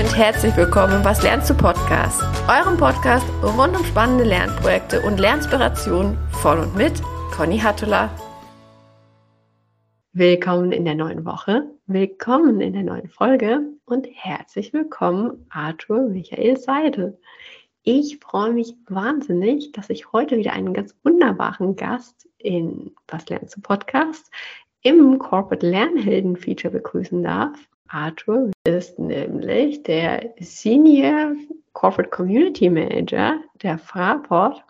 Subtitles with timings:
[0.00, 5.20] und herzlich willkommen im Was lernst du Podcast, eurem Podcast rund um spannende Lernprojekte und
[5.20, 7.02] Lernspirationen von und mit
[7.32, 8.08] Conny Hattula.
[10.14, 16.56] Willkommen in der neuen Woche, willkommen in der neuen Folge und herzlich willkommen Arthur Michael
[16.56, 17.18] Seidel.
[17.82, 23.54] Ich freue mich wahnsinnig, dass ich heute wieder einen ganz wunderbaren Gast in Was lernst
[23.54, 24.30] du Podcast
[24.80, 27.58] im Corporate Lernhelden Feature begrüßen darf.
[27.92, 31.32] Arthur ist nämlich der Senior
[31.72, 34.62] Corporate Community Manager der Fraport,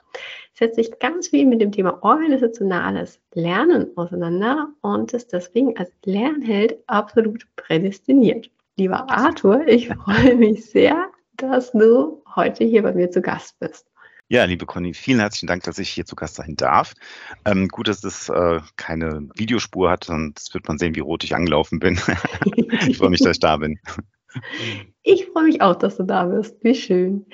[0.55, 6.79] setzt sich ganz viel mit dem Thema organisationales Lernen auseinander und ist deswegen als Lernheld
[6.87, 8.51] absolut prädestiniert.
[8.77, 13.90] Lieber Arthur, ich freue mich sehr, dass du heute hier bei mir zu Gast bist.
[14.33, 16.95] Ja, liebe Conny, vielen herzlichen Dank, dass ich hier zu Gast sein darf.
[17.45, 21.35] Ähm, gut, dass es äh, keine Videospur hat, sonst wird man sehen, wie rot ich
[21.35, 21.99] angelaufen bin.
[22.87, 23.81] ich freue mich, dass ich da bin.
[25.03, 26.63] Ich freue mich auch, dass du da bist.
[26.63, 27.27] Wie schön.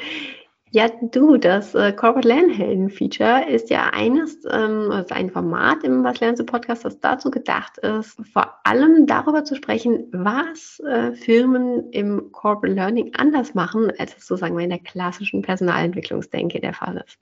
[0.76, 6.04] Ja, du, das äh, Corporate Lernhelden Feature ist ja eines, ähm, also ein Format im
[6.04, 11.12] Was lernst du Podcast, das dazu gedacht ist, vor allem darüber zu sprechen, was äh,
[11.12, 17.02] Firmen im Corporate Learning anders machen, als es sozusagen in der klassischen Personalentwicklungsdenke der Fall
[17.06, 17.18] ist.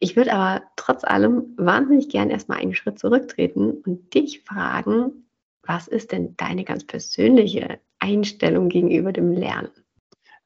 [0.00, 5.28] Ich würde aber trotz allem wahnsinnig gern erstmal einen Schritt zurücktreten und dich fragen,
[5.62, 9.70] was ist denn deine ganz persönliche Einstellung gegenüber dem Lernen?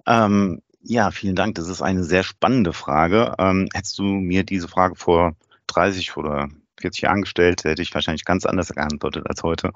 [0.06, 1.56] Ähm, ja, vielen Dank.
[1.56, 3.34] Das ist eine sehr spannende Frage.
[3.38, 6.48] Ähm, hättest du mir diese Frage vor 30 oder
[6.80, 9.72] 40 Jahren gestellt, hätte ich wahrscheinlich ganz anders geantwortet als heute.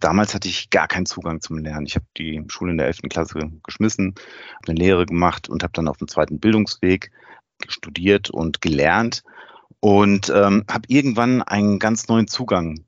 [0.00, 1.86] Damals hatte ich gar keinen Zugang zum Lernen.
[1.86, 3.02] Ich habe die Schule in der 11.
[3.10, 4.14] Klasse geschmissen,
[4.54, 7.10] habe eine Lehre gemacht und habe dann auf dem zweiten Bildungsweg
[7.68, 9.22] studiert und gelernt
[9.80, 12.84] und ähm, habe irgendwann einen ganz neuen Zugang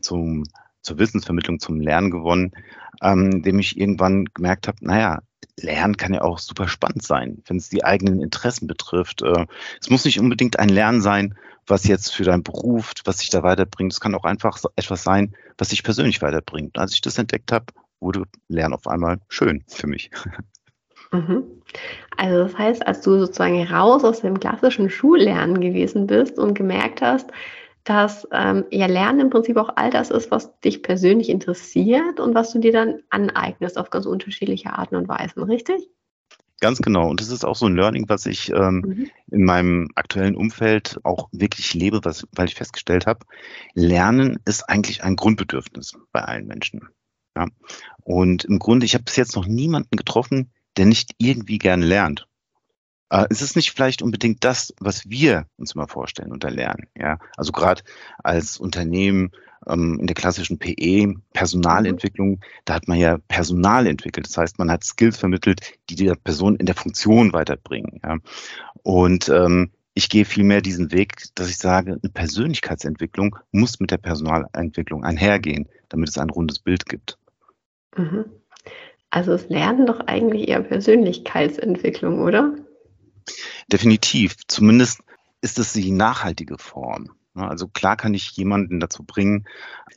[0.00, 0.44] zum,
[0.82, 2.52] zur Wissensvermittlung, zum Lernen gewonnen,
[3.02, 5.20] ähm, indem ich irgendwann gemerkt habe, naja,
[5.58, 9.22] Lernen kann ja auch super spannend sein, wenn es die eigenen Interessen betrifft.
[9.22, 9.46] Äh,
[9.80, 11.36] es muss nicht unbedingt ein Lernen sein,
[11.66, 13.92] was jetzt für deinen Beruf, was dich da weiterbringt.
[13.92, 16.78] Es kann auch einfach etwas sein, was dich persönlich weiterbringt.
[16.78, 17.66] Als ich das entdeckt habe,
[18.00, 20.10] wurde Lernen auf einmal schön für mich.
[21.12, 21.44] Mhm.
[22.16, 27.02] Also das heißt, als du sozusagen raus aus dem klassischen Schullernen gewesen bist und gemerkt
[27.02, 27.30] hast,
[27.84, 32.34] dass ähm, ja Lernen im Prinzip auch all das ist, was dich persönlich interessiert und
[32.34, 35.88] was du dir dann aneignest auf ganz unterschiedliche Arten und Weisen, richtig?
[36.60, 37.10] Ganz genau.
[37.10, 39.10] Und das ist auch so ein Learning, was ich ähm, mhm.
[39.32, 43.26] in meinem aktuellen Umfeld auch wirklich lebe, was, weil ich festgestellt habe,
[43.74, 46.88] Lernen ist eigentlich ein Grundbedürfnis bei allen Menschen.
[47.36, 47.48] Ja?
[48.04, 52.28] Und im Grunde, ich habe bis jetzt noch niemanden getroffen, der nicht irgendwie gerne lernt.
[53.12, 56.86] Äh, es ist nicht vielleicht unbedingt das, was wir uns immer vorstellen unter Lernen.
[56.96, 57.18] Ja?
[57.36, 57.82] Also gerade
[58.24, 59.32] als Unternehmen
[59.68, 62.40] ähm, in der klassischen PE, Personalentwicklung, mhm.
[62.64, 64.26] da hat man ja Personal entwickelt.
[64.26, 68.00] Das heißt, man hat Skills vermittelt, die der Person in der Funktion weiterbringen.
[68.02, 68.16] Ja?
[68.82, 73.98] Und ähm, ich gehe vielmehr diesen Weg, dass ich sage, eine Persönlichkeitsentwicklung muss mit der
[73.98, 77.18] Personalentwicklung einhergehen, damit es ein rundes Bild gibt.
[77.94, 78.24] Mhm.
[79.10, 82.54] Also es Lernen doch eigentlich eher Persönlichkeitsentwicklung, oder?
[83.70, 84.36] Definitiv.
[84.48, 85.02] Zumindest
[85.40, 87.10] ist es die nachhaltige Form.
[87.34, 89.46] Also klar kann ich jemanden dazu bringen,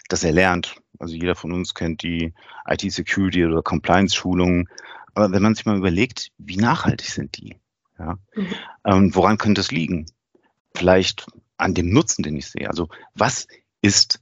[0.10, 0.76] dass er lernt.
[1.00, 2.34] Also jeder von uns kennt die
[2.68, 4.70] IT-Security oder Compliance-Schulungen.
[5.14, 7.58] Aber wenn man sich mal überlegt, wie nachhaltig sind die?
[8.00, 8.18] Ja?
[8.36, 8.56] Mhm.
[8.86, 10.06] Ähm, woran könnte es liegen?
[10.74, 12.70] Vielleicht an dem Nutzen, den ich sehe.
[12.70, 13.48] Also was
[13.82, 14.22] ist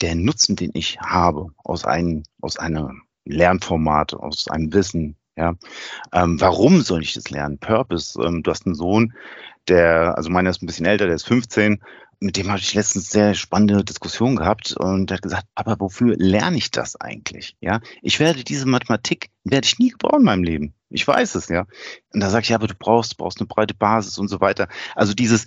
[0.00, 5.54] der Nutzen, den ich habe aus einem, aus einem Lernformat, aus einem Wissen, ja,
[6.12, 7.58] ähm, warum soll ich das lernen?
[7.58, 8.20] Purpose.
[8.20, 9.14] Ähm, du hast einen Sohn,
[9.68, 11.80] der, also meiner ist ein bisschen älter, der ist 15.
[12.20, 16.16] Mit dem habe ich letztens sehr spannende Diskussion gehabt und der hat gesagt, aber wofür
[16.18, 17.56] lerne ich das eigentlich?
[17.60, 20.74] Ja, ich werde diese Mathematik werde ich nie gebrauchen in meinem Leben.
[20.90, 21.66] Ich weiß es, ja.
[22.12, 24.66] Und da sage ich, ja, aber du brauchst, brauchst eine breite Basis und so weiter.
[24.96, 25.46] Also dieses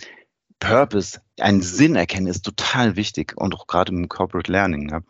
[0.60, 4.90] Purpose, einen Sinn erkennen, ist total wichtig und auch gerade im Corporate Learning.
[4.90, 5.02] Ja.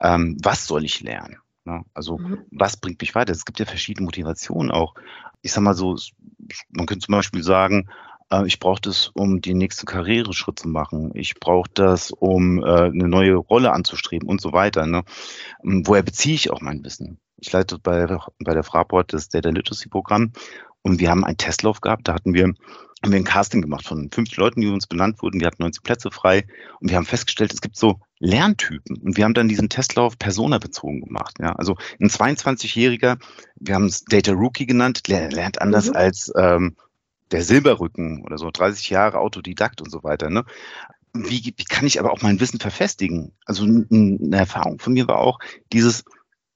[0.00, 1.36] Ähm, was soll ich lernen?
[1.64, 1.82] Ne?
[1.94, 2.44] Also mhm.
[2.50, 3.32] was bringt mich weiter?
[3.32, 4.94] Es gibt ja verschiedene Motivationen auch.
[5.42, 5.96] Ich sag mal so,
[6.70, 7.88] man könnte zum Beispiel sagen,
[8.30, 11.10] äh, ich brauche das, um den nächsten Karriereschritt zu machen.
[11.14, 14.86] Ich brauche das, um äh, eine neue Rolle anzustreben und so weiter.
[14.86, 15.02] Ne?
[15.64, 17.18] Ähm, woher beziehe ich auch mein Wissen?
[17.36, 18.06] Ich leite bei,
[18.38, 20.32] bei der Fraport das Data Literacy Programm
[20.82, 22.08] und wir haben einen Testlauf gehabt.
[22.08, 22.52] Da hatten wir
[23.02, 25.40] haben wir ein Casting gemacht von 50 Leuten, die uns benannt wurden.
[25.40, 26.46] Wir hatten 19 Plätze frei
[26.80, 28.98] und wir haben festgestellt, es gibt so Lerntypen.
[28.98, 31.38] Und wir haben dann diesen Testlauf personabezogen gemacht.
[31.40, 33.18] Ja, also ein 22-Jähriger,
[33.56, 35.96] wir haben es Data Rookie genannt, lernt anders mhm.
[35.96, 36.76] als ähm,
[37.32, 40.30] der Silberrücken oder so, 30 Jahre Autodidakt und so weiter.
[40.30, 40.44] Ne?
[41.14, 43.32] Wie, wie kann ich aber auch mein Wissen verfestigen?
[43.46, 45.38] Also eine Erfahrung von mir war auch
[45.72, 46.04] dieses,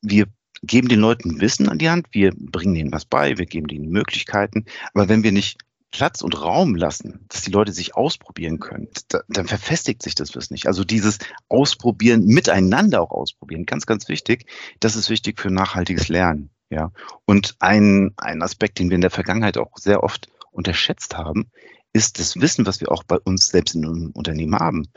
[0.02, 0.26] wir
[0.62, 3.88] geben den Leuten Wissen an die Hand, wir bringen ihnen was bei, wir geben ihnen
[3.88, 4.66] Möglichkeiten.
[4.92, 5.58] Aber wenn wir nicht
[5.94, 8.88] Platz und Raum lassen, dass die Leute sich ausprobieren können,
[9.28, 10.66] dann verfestigt sich das Wissen nicht.
[10.66, 14.46] Also dieses Ausprobieren, miteinander auch ausprobieren, ganz, ganz wichtig.
[14.80, 16.50] Das ist wichtig für nachhaltiges Lernen.
[16.68, 16.90] Ja.
[17.26, 21.48] Und ein, ein Aspekt, den wir in der Vergangenheit auch sehr oft unterschätzt haben,
[21.92, 24.88] ist das Wissen, was wir auch bei uns selbst in einem Unternehmen haben.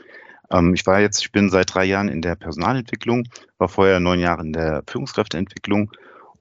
[0.50, 3.28] Ähm, ich war jetzt, ich bin seit drei Jahren in der Personalentwicklung,
[3.58, 5.92] war vorher neun Jahre in der Führungskräfteentwicklung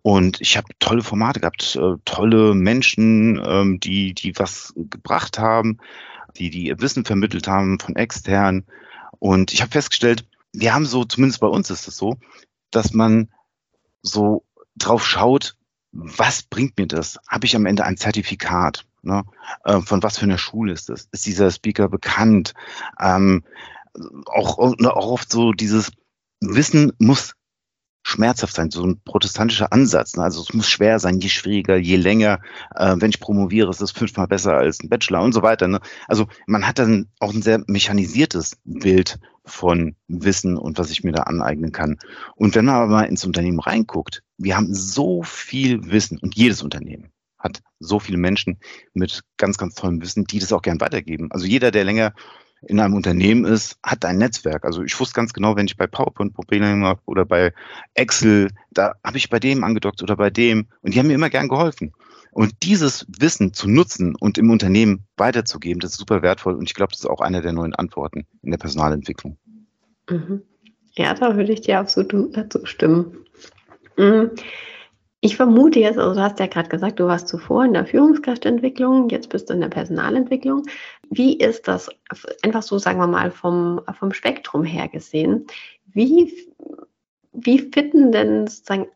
[0.07, 5.79] und ich habe tolle Formate gehabt, äh, tolle Menschen, ähm, die, die was gebracht haben,
[6.37, 8.63] die, die ihr Wissen vermittelt haben von extern.
[9.19, 12.15] Und ich habe festgestellt, wir haben so, zumindest bei uns ist es so,
[12.71, 13.27] dass man
[14.01, 14.45] so
[14.77, 15.57] drauf schaut,
[15.91, 17.19] was bringt mir das?
[17.27, 18.85] Habe ich am Ende ein Zertifikat?
[19.01, 19.25] Ne?
[19.65, 21.09] Äh, von was für einer Schule ist das?
[21.11, 22.53] Ist dieser Speaker bekannt?
[22.97, 23.43] Ähm,
[24.25, 25.91] auch, auch oft so dieses
[26.39, 27.33] Wissen muss
[28.07, 30.15] schmerzhaft sein, so ein protestantischer Ansatz.
[30.15, 30.23] Ne?
[30.23, 32.39] Also es muss schwer sein, je schwieriger, je länger.
[32.73, 35.67] Äh, wenn ich promoviere, ist es fünfmal besser als ein Bachelor und so weiter.
[35.67, 35.81] Ne?
[36.07, 41.11] Also man hat dann auch ein sehr mechanisiertes Bild von Wissen und was ich mir
[41.11, 41.99] da aneignen kann.
[42.35, 46.63] Und wenn man aber mal ins Unternehmen reinguckt, wir haben so viel Wissen und jedes
[46.63, 48.57] Unternehmen hat so viele Menschen
[48.93, 51.31] mit ganz, ganz tollem Wissen, die das auch gern weitergeben.
[51.31, 52.13] Also jeder, der länger
[52.61, 54.65] in einem Unternehmen ist, hat ein Netzwerk.
[54.65, 57.53] Also ich wusste ganz genau, wenn ich bei PowerPoint Probleme habe oder bei
[57.93, 61.29] Excel, da habe ich bei dem angedockt oder bei dem und die haben mir immer
[61.29, 61.93] gern geholfen.
[62.31, 66.75] Und dieses Wissen zu nutzen und im Unternehmen weiterzugeben, das ist super wertvoll und ich
[66.75, 69.37] glaube, das ist auch eine der neuen Antworten in der Personalentwicklung.
[70.09, 70.41] Mhm.
[70.95, 73.25] Ja, da würde ich dir absolut dazu stimmen.
[73.97, 74.31] Mhm.
[75.19, 79.09] Ich vermute jetzt, also du hast ja gerade gesagt, du warst zuvor in der Führungskräfteentwicklung,
[79.09, 80.63] jetzt bist du in der Personalentwicklung.
[81.09, 81.89] Wie ist das
[82.43, 85.47] einfach so, sagen wir mal, vom, vom Spektrum her gesehen?
[85.85, 86.33] Wie,
[87.33, 88.87] wie fitten denn sozusagen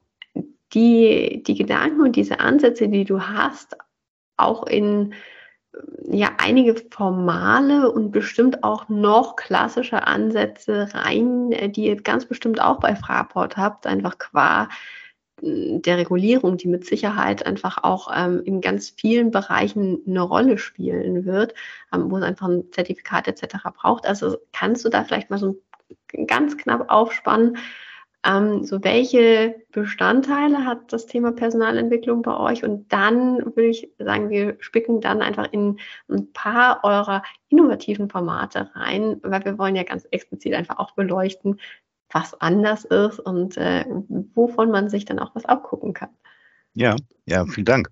[0.73, 3.77] die, die Gedanken und diese Ansätze, die du hast,
[4.37, 5.13] auch in
[6.03, 12.79] ja einige formale und bestimmt auch noch klassische Ansätze rein, die ihr ganz bestimmt auch
[12.79, 14.67] bei Fraport habt, einfach qua
[15.41, 21.25] der Regulierung, die mit Sicherheit einfach auch ähm, in ganz vielen Bereichen eine Rolle spielen
[21.25, 21.53] wird,
[21.93, 23.57] ähm, wo es einfach ein Zertifikat etc.
[23.75, 24.05] braucht.
[24.05, 25.59] Also kannst du da vielleicht mal so
[26.27, 27.57] ganz knapp aufspannen,
[28.23, 32.63] ähm, so welche Bestandteile hat das Thema Personalentwicklung bei euch?
[32.63, 38.69] Und dann würde ich sagen, wir spicken dann einfach in ein paar eurer innovativen Formate
[38.75, 41.59] rein, weil wir wollen ja ganz explizit einfach auch beleuchten,
[42.11, 43.85] was anders ist und äh,
[44.33, 46.09] wovon man sich dann auch was abgucken kann.
[46.73, 47.89] Ja, ja, vielen Dank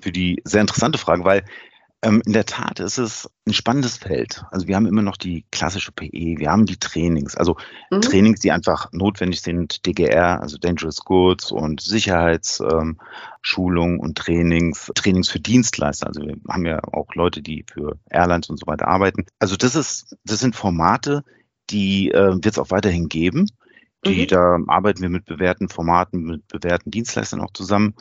[0.00, 1.44] für die sehr interessante Frage, weil
[2.04, 4.44] ähm, in der Tat ist es ein spannendes Feld.
[4.50, 7.56] Also wir haben immer noch die klassische PE, wir haben die Trainings, also
[7.90, 8.02] mhm.
[8.02, 15.30] Trainings, die einfach notwendig sind, DGR, also Dangerous Goods und Sicherheitsschulung ähm, und Trainings, Trainings
[15.30, 16.06] für Dienstleister.
[16.06, 19.24] Also wir haben ja auch Leute, die für Airlines und so weiter arbeiten.
[19.38, 21.24] Also das ist, das sind Formate,
[21.70, 23.46] die äh, wird es auch weiterhin geben.
[24.06, 24.26] Die, mhm.
[24.28, 27.94] Da arbeiten wir mit bewährten Formaten, mit bewährten Dienstleistern auch zusammen.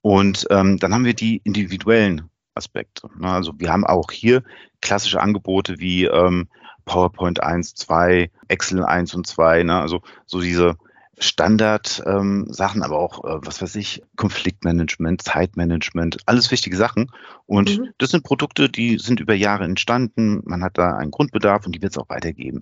[0.00, 3.08] Und ähm, dann haben wir die individuellen Aspekte.
[3.18, 3.30] Ne?
[3.30, 4.42] Also wir haben auch hier
[4.80, 6.48] klassische Angebote wie ähm,
[6.84, 9.62] PowerPoint 1, 2, Excel 1 und 2.
[9.64, 9.80] Ne?
[9.80, 10.76] Also so diese
[11.18, 17.10] Standard-Sachen, ähm, aber auch, äh, was weiß ich, Konfliktmanagement, Zeitmanagement, alles wichtige Sachen.
[17.46, 17.90] Und mhm.
[17.98, 20.42] das sind Produkte, die sind über Jahre entstanden.
[20.44, 22.60] Man hat da einen Grundbedarf und die wird es auch weitergeben.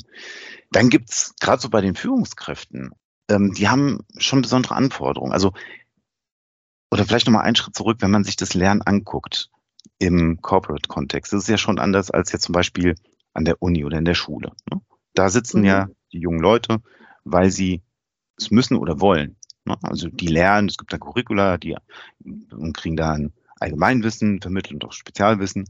[0.73, 2.90] Dann gibt es gerade so bei den Führungskräften,
[3.30, 5.33] ähm, die haben schon besondere Anforderungen.
[5.33, 5.52] Also,
[6.90, 9.49] oder vielleicht nochmal einen Schritt zurück, wenn man sich das Lernen anguckt
[9.99, 11.33] im Corporate-Kontext.
[11.33, 12.97] Das ist ja schon anders als jetzt zum Beispiel
[13.33, 14.52] an der Uni oder in der Schule.
[14.71, 14.80] Ne?
[15.14, 15.66] Da sitzen mhm.
[15.66, 16.83] ja die jungen Leute,
[17.25, 17.83] weil sie
[18.40, 19.37] es müssen oder wollen.
[19.64, 19.76] Ne?
[19.82, 21.76] Also die lernen, es gibt da Curricula, die
[22.75, 25.68] kriegen da ein Allgemeinwissen vermittelt und auch Spezialwissen.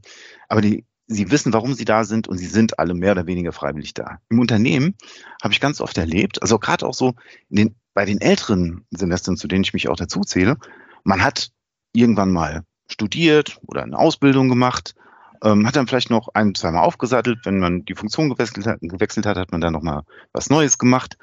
[0.48, 3.52] Aber die, sie wissen, warum sie da sind und sie sind alle mehr oder weniger
[3.52, 4.18] freiwillig da.
[4.28, 4.94] Im Unternehmen
[5.42, 7.14] habe ich ganz oft erlebt, also gerade auch so
[7.48, 10.56] den, bei den älteren Semestern, zu denen ich mich auch dazu zähle,
[11.02, 11.50] man hat
[11.92, 14.94] irgendwann mal studiert oder eine Ausbildung gemacht,
[15.42, 19.26] ähm, hat dann vielleicht noch ein, zweimal aufgesattelt, wenn man die Funktion gewechselt hat, gewechselt
[19.26, 21.16] hat, hat man dann nochmal was Neues gemacht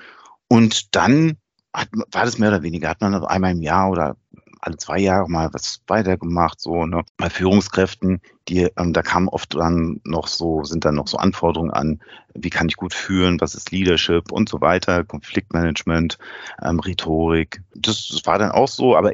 [0.49, 1.37] und dann
[1.73, 4.17] hat, war das mehr oder weniger, hat man einmal im Jahr oder
[4.59, 7.03] alle zwei Jahre mal was weitergemacht, so ne?
[7.17, 11.71] bei Führungskräften, die ähm, da kamen oft dann noch so, sind dann noch so Anforderungen
[11.71, 11.99] an,
[12.33, 16.17] wie kann ich gut führen, was ist Leadership und so weiter, Konfliktmanagement,
[16.61, 17.61] ähm, Rhetorik.
[17.75, 19.13] Das, das war dann auch so, aber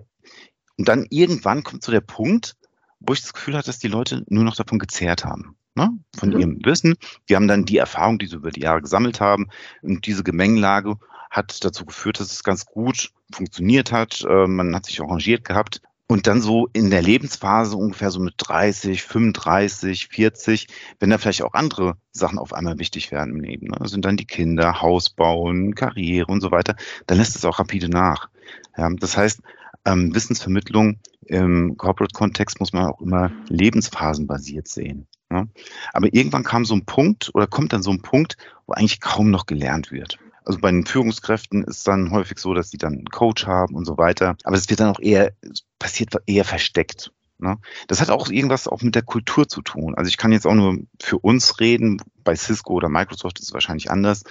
[0.78, 2.56] und dann irgendwann kommt so der Punkt,
[3.00, 6.30] wo ich das Gefühl hatte, dass die Leute nur noch davon gezehrt haben ne, von
[6.30, 6.40] mhm.
[6.40, 6.96] ihrem Wissen.
[7.30, 9.50] Die haben dann die Erfahrung, die sie über die Jahre gesammelt haben,
[9.82, 10.96] und diese Gemengelage
[11.34, 14.24] hat dazu geführt, dass es ganz gut funktioniert hat.
[14.28, 15.82] Äh, man hat sich arrangiert gehabt.
[16.06, 20.68] Und dann so in der Lebensphase ungefähr so mit 30, 35, 40,
[21.00, 23.88] wenn da vielleicht auch andere Sachen auf einmal wichtig werden im Leben, ne?
[23.88, 26.76] sind dann die Kinder, Haus bauen, Karriere und so weiter,
[27.08, 28.30] dann lässt es auch rapide nach.
[28.78, 29.42] Ja, das heißt,
[29.86, 35.08] ähm, Wissensvermittlung im Corporate-Kontext muss man auch immer lebensphasenbasiert sehen.
[35.32, 35.48] Ja?
[35.94, 38.38] Aber irgendwann kam so ein Punkt oder kommt dann so ein Punkt,
[38.68, 40.20] wo eigentlich kaum noch gelernt wird.
[40.46, 43.86] Also bei den Führungskräften ist dann häufig so, dass die dann einen Coach haben und
[43.86, 44.36] so weiter.
[44.44, 45.32] Aber es wird dann auch eher,
[45.80, 47.12] passiert eher versteckt.
[47.40, 47.58] Ne?
[47.88, 49.96] Das hat auch irgendwas auch mit der Kultur zu tun.
[49.96, 52.02] Also ich kann jetzt auch nur für uns reden.
[52.24, 54.24] Bei Cisco oder Microsoft ist es wahrscheinlich anders.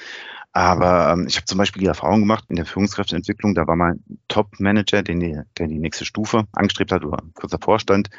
[0.53, 4.05] Aber ähm, ich habe zum Beispiel die Erfahrung gemacht in der Führungskräfteentwicklung, da war mein
[4.29, 8.11] Top-Manager, den die, der die nächste Stufe angestrebt hat oder kurz davor stand,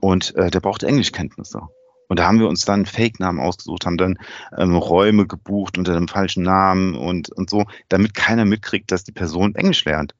[0.00, 1.60] und äh, der brauchte Englischkenntnisse.
[2.12, 4.18] Und da haben wir uns dann Fake-Namen ausgesucht, haben dann
[4.58, 9.12] ähm, Räume gebucht unter dem falschen Namen und, und so, damit keiner mitkriegt, dass die
[9.12, 10.14] Person Englisch lernt.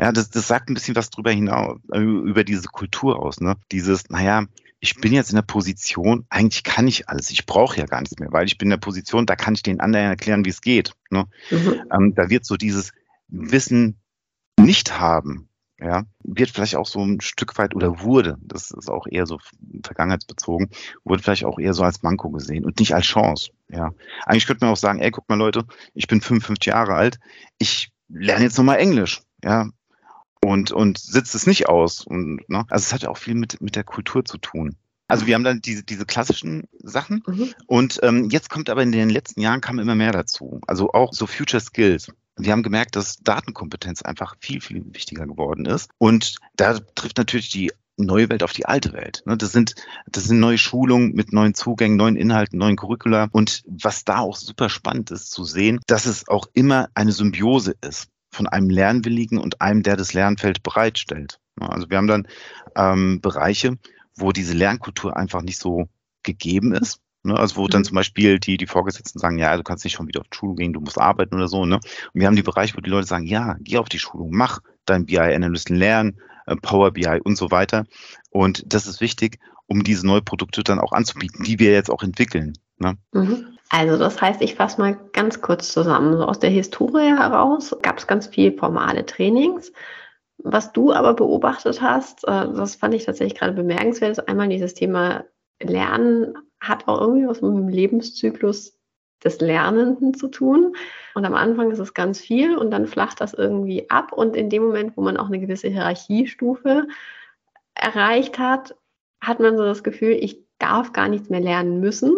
[0.00, 3.58] Ja, das, das sagt ein bisschen was drüber hinaus, äh, über diese Kultur aus, ne?
[3.70, 4.46] Dieses, naja,
[4.80, 8.18] ich bin jetzt in der Position, eigentlich kann ich alles, ich brauche ja gar nichts
[8.18, 10.62] mehr, weil ich bin in der Position, da kann ich den anderen erklären, wie es
[10.62, 10.92] geht.
[11.10, 11.26] Ne?
[11.50, 11.82] Mhm.
[11.92, 12.92] Ähm, da wird so dieses
[13.28, 14.00] Wissen
[14.58, 19.06] nicht haben, ja, wird vielleicht auch so ein Stück weit oder wurde, das ist auch
[19.10, 19.38] eher so
[19.82, 20.70] vergangenheitsbezogen,
[21.04, 23.50] wurde vielleicht auch eher so als Manko gesehen und nicht als Chance.
[23.68, 23.92] Ja,
[24.24, 27.18] eigentlich könnte man auch sagen, ey, guck mal Leute, ich bin 55 Jahre alt,
[27.58, 29.22] ich lerne jetzt nochmal Englisch.
[29.44, 29.68] Ja,
[30.40, 32.06] und, und sitzt es nicht aus.
[32.06, 32.64] Und, ne?
[32.68, 34.76] Also es hat ja auch viel mit, mit der Kultur zu tun.
[35.08, 37.54] Also wir haben dann diese, diese klassischen Sachen mhm.
[37.66, 40.60] und ähm, jetzt kommt aber in den letzten Jahren kam immer mehr dazu.
[40.66, 42.10] Also auch so Future Skills.
[42.38, 45.90] Wir haben gemerkt, dass Datenkompetenz einfach viel, viel wichtiger geworden ist.
[45.98, 49.22] Und da trifft natürlich die neue Welt auf die alte Welt.
[49.26, 49.36] Ne?
[49.36, 49.74] Das sind,
[50.06, 53.28] das sind neue Schulungen mit neuen Zugängen, neuen Inhalten, neuen Curricula.
[53.32, 57.74] Und was da auch super spannend ist zu sehen, dass es auch immer eine Symbiose
[57.80, 61.40] ist von einem Lernwilligen und einem, der das Lernfeld bereitstellt.
[61.58, 61.70] Ne?
[61.70, 62.28] Also wir haben dann
[62.76, 63.78] ähm, Bereiche,
[64.14, 65.88] wo diese Lernkultur einfach nicht so
[66.22, 67.00] gegeben ist.
[67.26, 67.38] Ne?
[67.38, 67.86] Also wo dann mhm.
[67.86, 70.54] zum Beispiel die, die Vorgesetzten sagen, ja, du kannst nicht schon wieder auf die Schule
[70.54, 71.66] gehen, du musst arbeiten oder so.
[71.66, 71.76] Ne?
[71.76, 74.60] Und wir haben die Bereiche, wo die Leute sagen, ja, geh auf die Schulung, mach
[74.84, 77.84] dein BI-Analysten lernen, äh, Power BI und so weiter.
[78.30, 82.02] Und das ist wichtig, um diese neuen Produkte dann auch anzubieten, die wir jetzt auch
[82.02, 82.54] entwickeln.
[82.78, 82.96] Ne?
[83.12, 83.56] Mhm.
[83.68, 86.16] Also das heißt, ich fasse mal ganz kurz zusammen.
[86.16, 89.72] So aus der Historie heraus gab es ganz viel formale Trainings.
[90.38, 94.74] Was du aber beobachtet hast, äh, das fand ich tatsächlich gerade bemerkenswert, ist einmal dieses
[94.74, 95.24] Thema
[95.60, 96.34] Lernen
[96.68, 98.78] hat auch irgendwie was mit dem Lebenszyklus
[99.24, 100.76] des Lernenden zu tun.
[101.14, 104.12] Und am Anfang ist es ganz viel und dann flacht das irgendwie ab.
[104.12, 106.86] Und in dem Moment, wo man auch eine gewisse Hierarchiestufe
[107.74, 108.74] erreicht hat,
[109.20, 112.14] hat man so das Gefühl, ich darf gar nichts mehr lernen müssen,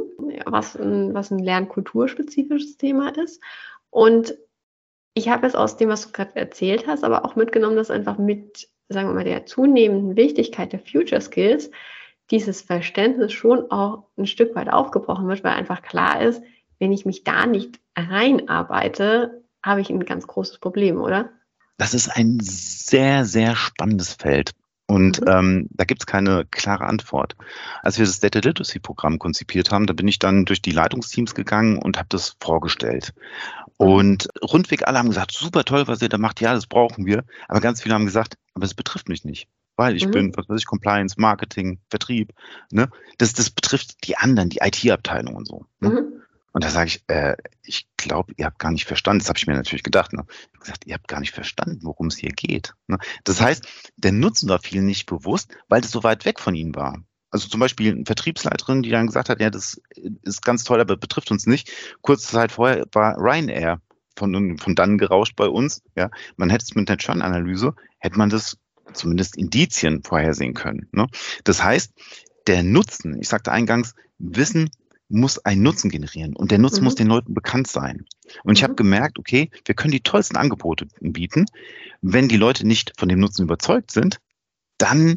[0.46, 3.42] was ein, was ein lernkulturspezifisches Thema ist.
[3.90, 4.36] Und
[5.14, 8.18] ich habe es aus dem, was du gerade erzählt hast, aber auch mitgenommen, dass einfach
[8.18, 11.70] mit, sagen wir mal, der zunehmenden Wichtigkeit der Future Skills
[12.30, 16.42] dieses Verständnis schon auch ein Stück weit aufgebrochen wird, weil einfach klar ist,
[16.78, 21.30] wenn ich mich da nicht reinarbeite, habe ich ein ganz großes Problem, oder?
[21.76, 24.52] Das ist ein sehr, sehr spannendes Feld.
[24.86, 25.26] Und mhm.
[25.28, 27.36] ähm, da gibt es keine klare Antwort.
[27.82, 31.34] Als wir das Data Literacy Programm konzipiert haben, da bin ich dann durch die Leitungsteams
[31.34, 33.12] gegangen und habe das vorgestellt.
[33.78, 33.86] Mhm.
[33.86, 37.24] Und rundweg alle haben gesagt, super toll, was ihr da macht, ja, das brauchen wir.
[37.48, 40.10] Aber ganz viele haben gesagt, aber es betrifft mich nicht weil ich mhm.
[40.10, 42.32] bin, was weiß ich, Compliance, Marketing, Vertrieb.
[42.70, 42.90] Ne?
[43.16, 45.66] Das, das betrifft die anderen, die IT-Abteilung und so.
[45.80, 45.90] Ne?
[45.90, 46.22] Mhm.
[46.52, 49.20] Und da sage ich, äh, ich glaube, ihr habt gar nicht verstanden.
[49.20, 50.12] Das habe ich mir natürlich gedacht.
[50.12, 50.24] Ne?
[50.28, 52.74] Ich habe gesagt, ihr habt gar nicht verstanden, worum es hier geht.
[52.88, 52.98] Ne?
[53.22, 53.64] Das heißt,
[53.96, 57.00] der Nutzen war vielen nicht bewusst, weil das so weit weg von ihnen war.
[57.30, 59.80] Also zum Beispiel eine Vertriebsleiterin, die dann gesagt hat, ja, das
[60.22, 61.70] ist ganz toll, aber betrifft uns nicht.
[62.00, 63.80] Kurze Zeit vorher war Ryanair
[64.16, 65.82] von, von dann gerauscht bei uns.
[65.94, 68.58] Ja, man hätte es mit einer Churn-Analyse, hätte man das
[68.92, 70.88] zumindest Indizien vorhersehen können.
[70.92, 71.06] Ne?
[71.44, 71.92] Das heißt,
[72.46, 74.70] der Nutzen, ich sagte eingangs, Wissen
[75.08, 76.84] muss einen Nutzen generieren und der Nutzen mhm.
[76.84, 78.04] muss den Leuten bekannt sein.
[78.44, 78.64] Und ich mhm.
[78.64, 81.46] habe gemerkt, okay, wir können die tollsten Angebote bieten.
[82.02, 84.20] Wenn die Leute nicht von dem Nutzen überzeugt sind,
[84.76, 85.16] dann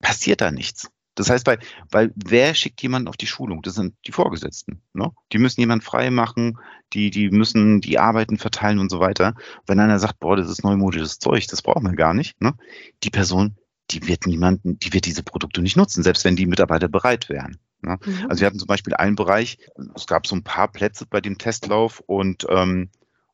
[0.00, 0.90] passiert da nichts.
[1.14, 1.58] Das heißt, weil,
[1.90, 3.62] weil wer schickt jemanden auf die Schulung?
[3.62, 4.82] Das sind die Vorgesetzten.
[4.94, 5.10] Ne?
[5.32, 6.58] Die müssen jemanden frei machen,
[6.92, 9.34] die, die müssen die Arbeiten verteilen und so weiter.
[9.66, 12.54] Wenn einer sagt, boah, das ist neumodisches Zeug, das brauchen wir gar nicht, ne?
[13.02, 13.56] die Person,
[13.90, 17.58] die wird niemanden, die wird diese Produkte nicht nutzen, selbst wenn die Mitarbeiter bereit wären.
[17.82, 17.98] Ne?
[18.04, 18.26] Mhm.
[18.28, 19.58] Also wir hatten zum Beispiel einen Bereich,
[19.94, 22.90] es gab so ein paar Plätze bei dem Testlauf und ähm,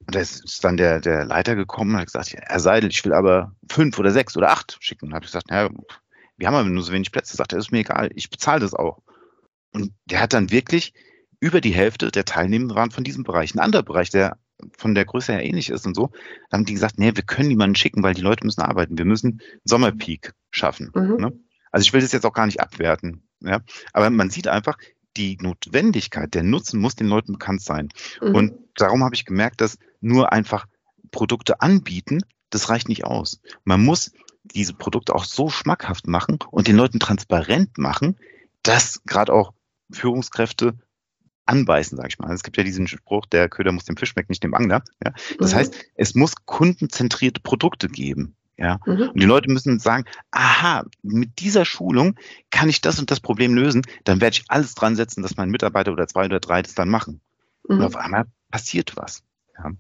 [0.07, 3.13] und da ist dann der, der Leiter gekommen und hat gesagt, Herr Seidel, ich will
[3.13, 5.09] aber fünf oder sechs oder acht schicken.
[5.09, 5.69] Und habe ich gesagt, ja,
[6.39, 7.37] wir haben aber nur so wenig Plätze.
[7.37, 9.03] Sagt er, ist mir egal, ich bezahle das auch.
[9.73, 10.95] Und der hat dann wirklich
[11.41, 13.55] über die Hälfte der Teilnehmer waren von diesem Bereich.
[13.55, 14.39] Ein anderer Bereich, der
[14.77, 16.11] von der Größe her ähnlich ist und so,
[16.51, 18.99] dann haben die gesagt, nee, wir können niemanden schicken, weil die Leute müssen arbeiten.
[18.99, 20.91] Wir müssen Sommerpeak schaffen.
[20.95, 21.17] Mhm.
[21.17, 21.33] Ne?
[21.71, 23.23] Also ich will das jetzt auch gar nicht abwerten.
[23.41, 23.61] Ja?
[23.93, 24.79] Aber man sieht einfach,
[25.17, 27.89] die Notwendigkeit, der Nutzen muss den Leuten bekannt sein.
[28.21, 28.35] Mhm.
[28.35, 30.67] Und darum habe ich gemerkt, dass nur einfach
[31.11, 33.41] Produkte anbieten, das reicht nicht aus.
[33.65, 34.13] Man muss
[34.55, 38.17] diese Produkte auch so schmackhaft machen und den Leuten transparent machen,
[38.63, 39.53] dass gerade auch
[39.91, 40.75] Führungskräfte
[41.47, 42.33] anbeißen, sage ich mal.
[42.33, 44.83] Es gibt ja diesen Spruch, der Köder muss dem Fisch schmecken, nicht dem Angler.
[45.05, 45.13] Ja?
[45.39, 45.57] Das mhm.
[45.57, 48.37] heißt, es muss kundenzentrierte Produkte geben.
[48.59, 48.81] Ja?
[48.85, 49.11] Mhm.
[49.11, 52.17] Und die Leute müssen sagen, aha, mit dieser Schulung
[52.51, 55.51] kann ich das und das Problem lösen, dann werde ich alles dran setzen, dass mein
[55.51, 57.21] Mitarbeiter oder zwei oder drei das dann machen.
[57.67, 57.79] Mhm.
[57.79, 59.23] Und auf einmal passiert was.
[59.57, 59.71] Ja.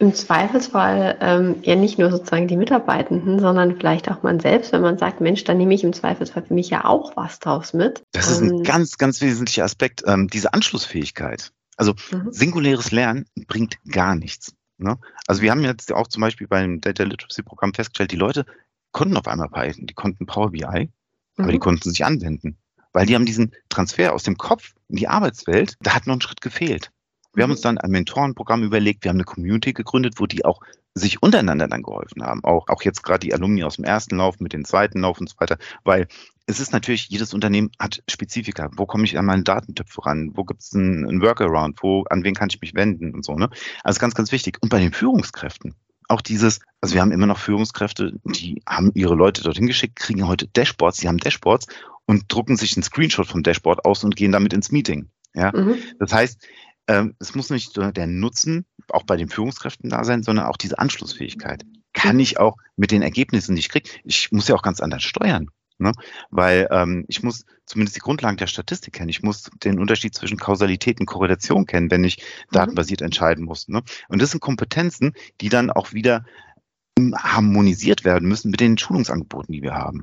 [0.00, 4.80] Im Zweifelsfall ähm, ja nicht nur sozusagen die Mitarbeitenden, sondern vielleicht auch man selbst, wenn
[4.80, 8.02] man sagt, Mensch, dann nehme ich im Zweifelsfall für mich ja auch was draus mit.
[8.12, 11.52] Das ist ein ähm, ganz, ganz wesentlicher Aspekt, ähm, diese Anschlussfähigkeit.
[11.76, 12.32] Also mhm.
[12.32, 14.54] singuläres Lernen bringt gar nichts.
[14.78, 14.98] Ne?
[15.26, 18.46] Also wir haben jetzt auch zum Beispiel beim Data Literacy Programm festgestellt, die Leute
[18.92, 20.90] konnten auf einmal Python, die konnten Power BI, mhm.
[21.36, 21.60] aber die mhm.
[21.60, 22.56] konnten sich anwenden.
[22.94, 26.22] Weil die haben diesen Transfer aus dem Kopf in die Arbeitswelt, da hat noch ein
[26.22, 26.90] Schritt gefehlt.
[27.34, 30.60] Wir haben uns dann ein Mentorenprogramm überlegt, wir haben eine Community gegründet, wo die auch
[30.94, 32.42] sich untereinander dann geholfen haben.
[32.44, 35.28] Auch, auch jetzt gerade die Alumni aus dem ersten Lauf mit dem zweiten Lauf und
[35.28, 35.56] so weiter.
[35.84, 36.08] Weil
[36.46, 38.70] es ist natürlich, jedes Unternehmen hat Spezifika.
[38.76, 40.32] Wo komme ich an meine Datentöpfe ran?
[40.34, 41.78] Wo gibt es einen, einen Workaround?
[41.82, 43.48] Wo, an wen kann ich mich wenden und so, ne?
[43.84, 44.58] Also ganz, ganz wichtig.
[44.60, 45.76] Und bei den Führungskräften,
[46.08, 50.26] auch dieses, also wir haben immer noch Führungskräfte, die haben ihre Leute dorthin geschickt, kriegen
[50.26, 51.68] heute Dashboards, die haben Dashboards
[52.06, 55.08] und drucken sich einen Screenshot vom Dashboard aus und gehen damit ins Meeting.
[55.34, 55.76] Ja, mhm.
[56.00, 56.44] das heißt,
[56.90, 60.56] ähm, es muss nicht nur der Nutzen auch bei den Führungskräften da sein, sondern auch
[60.56, 61.62] diese Anschlussfähigkeit.
[61.92, 65.04] Kann ich auch mit den Ergebnissen, die ich kriege, ich muss ja auch ganz anders
[65.04, 65.50] steuern.
[65.78, 65.92] Ne?
[66.30, 69.08] Weil ähm, ich muss zumindest die Grundlagen der Statistik kennen.
[69.08, 72.54] Ich muss den Unterschied zwischen Kausalität und Korrelation kennen, wenn ich mhm.
[72.54, 73.68] datenbasiert entscheiden muss.
[73.68, 73.82] Ne?
[74.08, 76.24] Und das sind Kompetenzen, die dann auch wieder
[77.14, 80.02] harmonisiert werden müssen mit den Schulungsangeboten, die wir haben.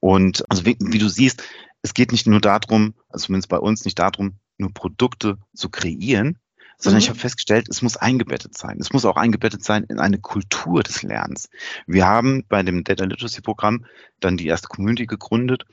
[0.00, 1.42] Und also wie, wie du siehst,
[1.84, 6.38] es geht nicht nur darum, also zumindest bei uns nicht darum, nur Produkte zu kreieren,
[6.78, 7.02] sondern mhm.
[7.02, 8.78] ich habe festgestellt, es muss eingebettet sein.
[8.80, 11.50] Es muss auch eingebettet sein in eine Kultur des Lernens.
[11.86, 13.84] Wir haben bei dem Data Literacy Programm
[14.18, 15.66] dann die erste Community gegründet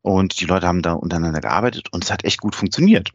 [0.00, 3.10] und die Leute haben da untereinander gearbeitet und es hat echt gut funktioniert.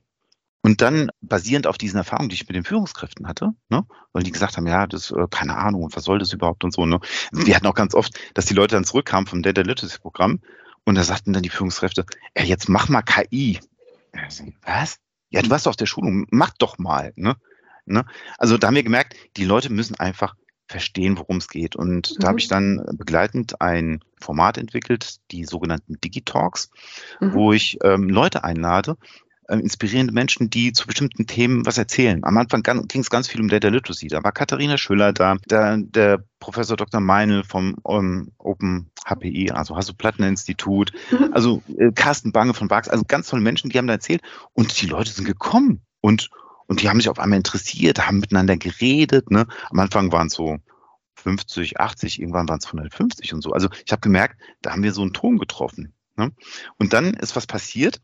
[0.61, 4.31] Und dann basierend auf diesen Erfahrungen, die ich mit den Führungskräften hatte, ne, weil die
[4.31, 6.99] gesagt haben, ja, das, äh, keine Ahnung, und was soll das überhaupt und so, ne.
[7.31, 10.39] Wir hatten auch ganz oft, dass die Leute dann zurückkamen vom Data Literacy Programm
[10.85, 13.59] und da sagten dann die Führungskräfte, ey, jetzt mach mal KI.
[14.63, 14.99] Was?
[15.29, 17.13] Ja, du warst auf der Schulung, mach doch mal.
[17.15, 17.35] Ne?
[17.85, 18.05] Ne?
[18.37, 20.35] Also da haben wir gemerkt, die Leute müssen einfach
[20.67, 21.75] verstehen, worum es geht.
[21.75, 22.19] Und mhm.
[22.19, 26.69] da habe ich dann begleitend ein Format entwickelt, die sogenannten Digitalks,
[27.19, 27.33] mhm.
[27.33, 28.97] wo ich ähm, Leute einlade,
[29.47, 32.23] äh, inspirierende Menschen, die zu bestimmten Themen was erzählen.
[32.23, 34.07] Am Anfang ging es ganz viel um Data Literacy.
[34.07, 37.01] Da war Katharina Schüller da, der, der Professor Dr.
[37.01, 41.33] Meinl vom um, Open HPI, also Hasso-Plattner-Institut, mhm.
[41.33, 44.21] also äh, Carsten Bange von Vax, also ganz tolle Menschen, die haben da erzählt
[44.53, 46.29] und die Leute sind gekommen und,
[46.67, 49.31] und die haben sich auf einmal interessiert, haben miteinander geredet.
[49.31, 49.47] Ne?
[49.69, 50.57] Am Anfang waren es so
[51.15, 53.51] 50, 80, irgendwann waren es 150 und so.
[53.51, 55.93] Also ich habe gemerkt, da haben wir so einen Ton getroffen.
[56.15, 56.31] Ne?
[56.77, 58.01] Und dann ist was passiert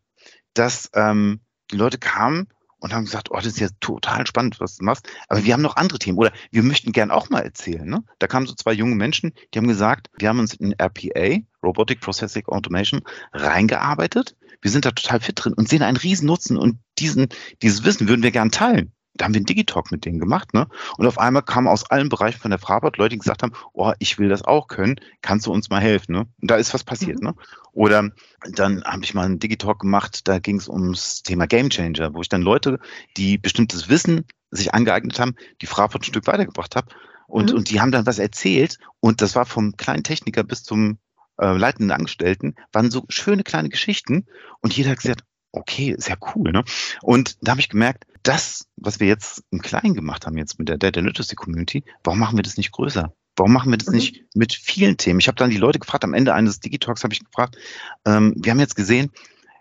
[0.60, 1.40] dass ähm,
[1.72, 2.48] die Leute kamen
[2.80, 5.08] und haben gesagt, oh, das ist ja total spannend, was du machst.
[5.28, 7.86] Aber wir haben noch andere Themen oder wir möchten gern auch mal erzählen.
[7.86, 8.04] Ne?
[8.20, 12.02] Da kamen so zwei junge Menschen, die haben gesagt, wir haben uns in RPA, Robotic
[12.02, 13.02] Processing Automation,
[13.34, 14.36] reingearbeitet.
[14.62, 17.28] Wir sind da total fit drin und sehen einen riesen Nutzen und diesen,
[17.62, 20.68] dieses Wissen würden wir gern teilen da haben wir einen Digitalk mit denen gemacht, ne?
[20.98, 23.92] Und auf einmal kamen aus allen Bereichen von der Fraport Leute, die gesagt haben, oh,
[24.00, 26.28] ich will das auch können, kannst du uns mal helfen, ne?
[26.42, 27.30] Und da ist was passiert, mhm.
[27.30, 27.36] ne?
[27.72, 28.10] Oder
[28.52, 32.22] dann habe ich mal einen Digitalk gemacht, da ging es ums Thema Game Changer, wo
[32.22, 32.80] ich dann Leute,
[33.18, 36.88] die bestimmtes Wissen sich angeeignet haben, die Fraport ein Stück weitergebracht habe.
[37.28, 37.58] Und, mhm.
[37.58, 40.98] und die haben dann was erzählt und das war vom kleinen Techniker bis zum
[41.38, 44.26] äh, leitenden Angestellten, waren so schöne kleine Geschichten
[44.62, 46.52] und jeder hat gesagt, okay, ist ja cool.
[46.52, 46.64] Ne?
[47.02, 50.70] Und da habe ich gemerkt, das, was wir jetzt im Kleinen gemacht haben, jetzt mit
[50.70, 53.14] der Data Literacy Community, warum machen wir das nicht größer?
[53.36, 53.96] Warum machen wir das mhm.
[53.96, 55.20] nicht mit vielen Themen?
[55.20, 57.58] Ich habe dann die Leute gefragt, am Ende eines Digitalks habe ich gefragt,
[58.06, 59.12] ähm, wir haben jetzt gesehen,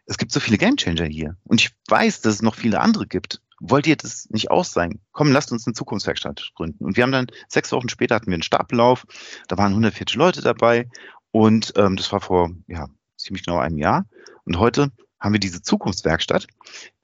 [0.06, 1.36] es gibt so viele Gamechanger hier.
[1.44, 3.40] Und ich weiß, dass es noch viele andere gibt.
[3.60, 5.00] Wollt ihr das nicht aus sein?
[5.12, 6.84] Komm, lasst uns eine Zukunftswerkstatt gründen.
[6.84, 9.04] Und wir haben dann sechs Wochen später hatten wir einen Stapellauf,
[9.48, 10.88] da waren 140 Leute dabei
[11.30, 14.06] und ähm, das war vor ja, ziemlich genau einem Jahr.
[14.44, 16.46] Und heute haben wir diese Zukunftswerkstatt,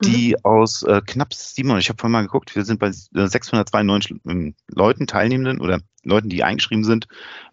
[0.03, 0.45] die mhm.
[0.45, 4.55] aus äh, knapp 700, ich habe vorhin mal geguckt, wir sind bei 692 äh, ähm,
[4.69, 7.09] Leuten, Teilnehmenden oder Leuten, die eingeschrieben sind,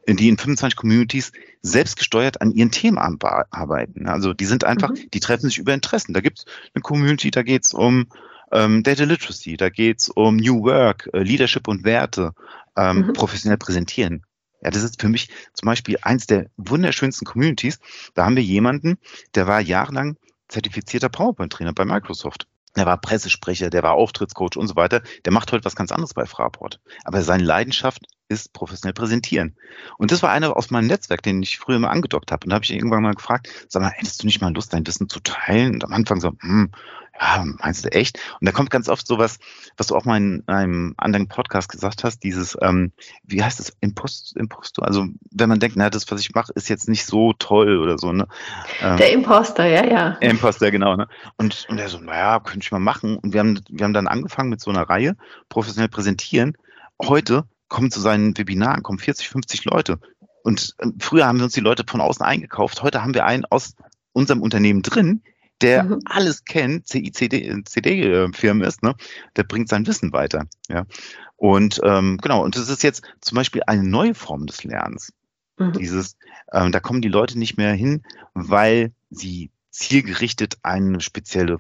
[0.07, 4.07] die in 25 Communities selbstgesteuert an ihren Themen arbeiten.
[4.07, 5.09] Also die sind einfach, mhm.
[5.13, 6.13] die treffen sich über Interessen.
[6.13, 8.07] Da gibt es eine Community, da geht es um
[8.51, 12.33] ähm, Data Literacy, da geht's um New Work, äh, Leadership und Werte,
[12.75, 13.13] ähm, mhm.
[13.13, 14.25] professionell präsentieren.
[14.61, 17.79] Ja, das ist für mich zum Beispiel eins der wunderschönsten Communities.
[18.13, 18.97] Da haben wir jemanden,
[19.33, 20.17] der war jahrelang
[20.51, 22.47] zertifizierter PowerPoint-Trainer bei Microsoft.
[22.75, 25.01] Der war Pressesprecher, der war Auftrittscoach und so weiter.
[25.25, 26.79] Der macht heute was ganz anderes bei Fraport.
[27.03, 29.57] Aber seine Leidenschaft ist professionell präsentieren.
[29.97, 32.45] Und das war einer aus meinem Netzwerk, den ich früher mal angedockt habe.
[32.45, 34.87] Und da habe ich irgendwann mal gefragt, sag mal, hättest du nicht mal Lust, dein
[34.87, 35.73] Wissen zu teilen?
[35.73, 36.71] Und am Anfang so, hm,
[37.21, 38.19] ja, meinst du echt?
[38.39, 39.37] Und da kommt ganz oft sowas,
[39.77, 42.91] was du auch mal in einem anderen Podcast gesagt hast, dieses, ähm,
[43.23, 44.87] wie heißt das, Impost, Impostor?
[44.87, 47.99] Also wenn man denkt, na, das, was ich mache, ist jetzt nicht so toll oder
[47.99, 48.27] so, ne?
[48.81, 50.07] Ähm, der Imposter, ja, ja.
[50.19, 51.07] Imposter, genau, ne?
[51.37, 53.17] Und, und er so, naja, könnte ich mal machen.
[53.17, 55.15] Und wir haben, wir haben dann angefangen mit so einer Reihe,
[55.47, 56.57] professionell präsentieren.
[57.01, 59.99] Heute kommen zu seinen Webinaren, kommen 40, 50 Leute.
[60.43, 62.81] Und äh, früher haben wir uns die Leute von außen eingekauft.
[62.81, 63.75] Heute haben wir einen aus
[64.11, 65.21] unserem Unternehmen drin,
[65.61, 65.99] der mhm.
[66.05, 68.95] alles kennt, CICD-Firmen ist, ne,
[69.35, 70.45] der bringt sein Wissen weiter.
[70.69, 70.85] Ja.
[71.37, 75.13] Und ähm, genau, und das ist jetzt zum Beispiel eine neue Form des Lernens.
[75.57, 75.73] Mhm.
[75.73, 76.17] Dieses,
[76.53, 81.57] ähm, da kommen die Leute nicht mehr hin, weil sie zielgerichtet eine spezielle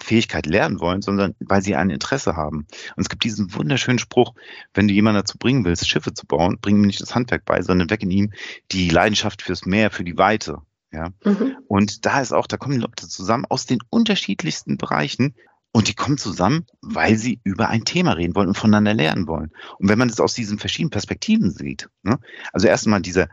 [0.00, 2.66] Fähigkeit lernen wollen, sondern weil sie ein Interesse haben.
[2.96, 4.34] Und es gibt diesen wunderschönen Spruch,
[4.74, 7.62] wenn du jemanden dazu bringen willst, Schiffe zu bauen, bring ihm nicht das Handwerk bei,
[7.62, 8.32] sondern weg in ihm
[8.72, 10.58] die Leidenschaft fürs Meer, für die Weite.
[10.94, 11.10] Ja.
[11.24, 11.56] Mhm.
[11.66, 15.34] Und da ist auch, da kommen Leute zusammen aus den unterschiedlichsten Bereichen
[15.72, 19.50] und die kommen zusammen, weil sie über ein Thema reden wollen und voneinander lernen wollen.
[19.78, 22.20] Und wenn man das aus diesen verschiedenen Perspektiven sieht, ne,
[22.52, 23.28] also erstmal dieser,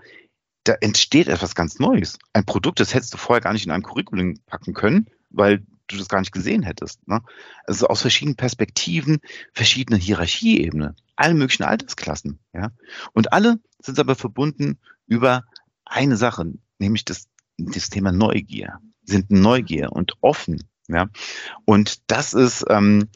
[0.63, 2.17] da entsteht etwas ganz Neues.
[2.33, 5.97] Ein Produkt, das hättest du vorher gar nicht in einem Curriculum packen können, weil du
[5.97, 7.07] das gar nicht gesehen hättest.
[7.07, 7.21] Ne?
[7.65, 9.19] Also aus verschiedenen Perspektiven,
[9.53, 12.39] verschiedene Hierarchieebene, alle möglichen Altersklassen.
[12.53, 12.71] Ja?
[13.13, 15.43] Und alle sind aber verbunden über
[15.85, 17.27] eine Sache, nämlich das
[17.65, 20.63] das Thema Neugier, sind Neugier und offen.
[20.87, 21.07] Ja?
[21.65, 23.09] Und das ist, ähm,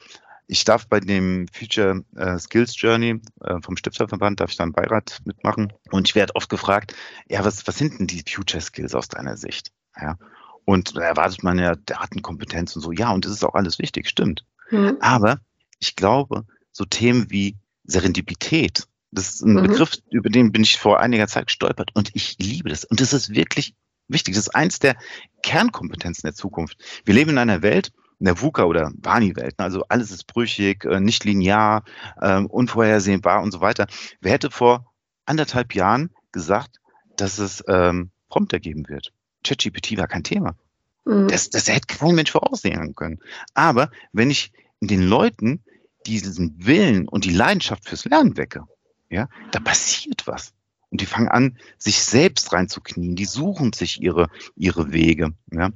[0.47, 4.73] ich darf bei dem Future äh, Skills Journey äh, vom Stifterverband, darf ich da einen
[4.73, 5.73] Beirat mitmachen.
[5.91, 6.95] Und ich werde oft gefragt,
[7.27, 9.71] ja, was, was sind denn die Future Skills aus deiner Sicht?
[9.99, 10.17] Ja?
[10.65, 12.91] Und da erwartet man ja Datenkompetenz und so.
[12.91, 14.45] Ja, und das ist auch alles wichtig, stimmt.
[14.71, 14.97] Mhm.
[14.99, 15.39] Aber
[15.79, 19.67] ich glaube, so Themen wie Serendipität, das ist ein mhm.
[19.67, 22.84] Begriff, über den bin ich vor einiger Zeit gestolpert und ich liebe das.
[22.84, 23.75] Und das ist wirklich
[24.07, 24.35] wichtig.
[24.35, 24.95] Das ist eins der
[25.43, 26.77] Kernkompetenzen der Zukunft.
[27.05, 29.65] Wir leben in einer Welt, in der VUCA oder Bani-Welt, ne?
[29.65, 31.83] also alles ist brüchig, äh, nicht linear,
[32.21, 33.87] ähm, unvorhersehbar und so weiter.
[34.21, 34.93] Wer hätte vor
[35.25, 36.79] anderthalb Jahren gesagt,
[37.17, 39.11] dass es ähm, Prompter geben wird?
[39.43, 40.55] ChatGPT war kein Thema.
[41.05, 41.27] Mhm.
[41.27, 43.19] Das, das hätte kein Mensch voraussehen können.
[43.53, 45.63] Aber wenn ich in den Leuten
[46.05, 48.63] diesen Willen und die Leidenschaft fürs Lernen wecke,
[49.09, 50.53] ja, da passiert was.
[50.91, 53.15] Und die fangen an, sich selbst reinzuknien.
[53.15, 55.34] Die suchen sich ihre, ihre Wege.
[55.52, 55.71] Ja.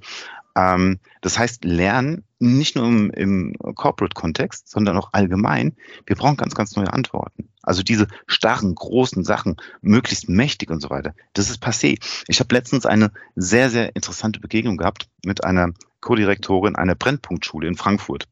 [0.56, 5.76] Ähm, das heißt, Lernen nicht nur im, im Corporate-Kontext, sondern auch allgemein.
[6.06, 7.50] Wir brauchen ganz, ganz neue Antworten.
[7.62, 11.14] Also diese starren, großen Sachen, möglichst mächtig und so weiter.
[11.34, 12.00] Das ist passé.
[12.28, 17.76] Ich habe letztens eine sehr, sehr interessante Begegnung gehabt mit einer Co-Direktorin einer Brennpunktschule in
[17.76, 18.28] Frankfurt.